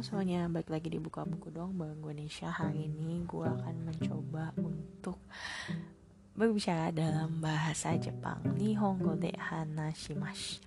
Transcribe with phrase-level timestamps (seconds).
[0.00, 4.56] semuanya, balik lagi di Buka Buku dong Bang gue Nisha Hari ini gue akan mencoba
[4.56, 5.20] untuk
[6.32, 10.64] berbicara dalam bahasa Jepang Nihongo de hanashimasu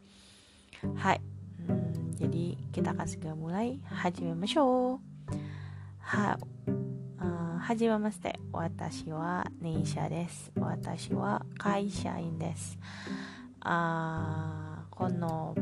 [1.01, 1.17] Hai,
[1.65, 5.01] hmm, jadi kita akan segera mulai Hajimemashou
[6.13, 6.37] Ha,
[7.17, 12.77] uh, Hajimemashite Watashi wa Nisha desu Watashi wa kaishain desu
[13.65, 15.55] uh, この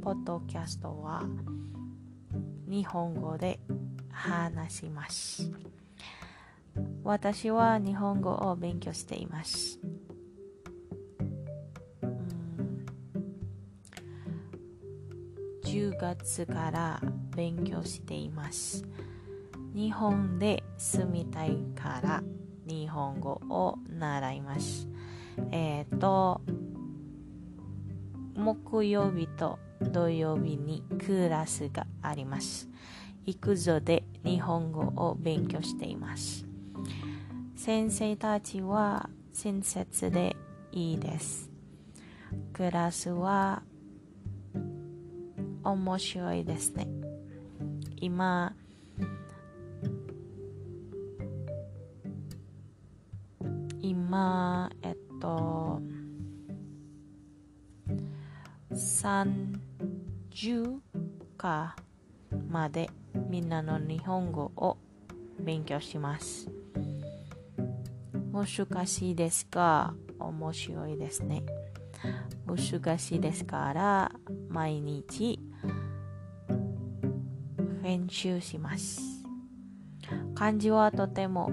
[0.00, 1.24] ポッドキャストは
[2.67, 3.59] 日本語で
[4.11, 5.49] 話します。
[7.03, 9.79] 私は日本語を勉強しています。
[15.63, 17.01] 10月から
[17.35, 18.83] 勉強しています。
[19.73, 22.23] 日本で住みたいから
[22.67, 24.87] 日本語を習います。
[25.51, 26.41] えっ、ー、と、
[28.37, 32.69] 木曜日と土曜日にクラスがあります。
[33.25, 36.45] 行くぞで日本語を勉強しています。
[37.55, 40.37] 先生たちは親切で
[40.71, 41.49] いいです。
[42.53, 43.63] クラスは
[45.63, 46.87] 面白いですね。
[47.97, 48.53] 今、
[53.81, 55.81] 今、えっと、
[59.07, 60.81] 30
[61.37, 61.77] か
[62.49, 62.89] まで
[63.29, 64.75] みんなの日本語を
[65.39, 66.51] 勉強します。
[68.33, 71.43] 難しいですが面白いですね。
[72.45, 74.11] 難しいですから
[74.49, 75.39] 毎日
[77.81, 78.99] 練習します。
[80.35, 81.49] 漢字はとても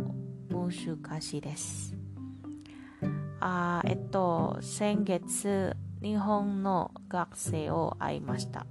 [0.51, 1.95] 難しいです。
[3.39, 8.67] あえっと、先月日本の学生を会いました。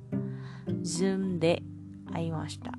[0.67, 1.63] Zoom で
[2.13, 2.73] 会いました。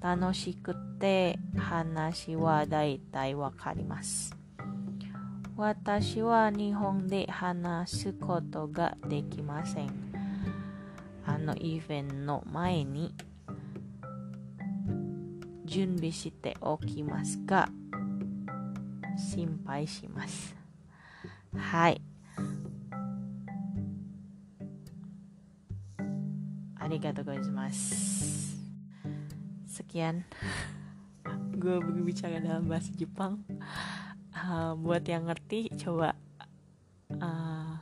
[0.00, 4.36] 楽しくて話はだいたいわかります。
[5.56, 9.92] 私は日本で話すことができません。
[11.24, 13.14] あのイベントの前に
[15.64, 17.68] 準備しておきますが
[19.16, 20.56] 心配します。
[21.54, 22.02] はい。
[26.86, 27.26] Arigato.
[29.66, 30.22] Sekian
[31.58, 33.42] gue berbicara dalam bahasa Jepang.
[34.36, 36.14] Uh, buat yang ngerti coba
[37.18, 37.74] uh,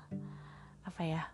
[0.89, 1.29] apa ya?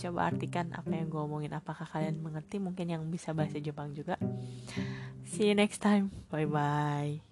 [0.00, 1.52] Coba artikan apa yang gue omongin.
[1.52, 2.56] Apakah kalian mengerti?
[2.56, 4.16] Mungkin yang bisa bahasa Jepang juga.
[5.28, 6.08] See you next time.
[6.32, 7.27] Bye bye.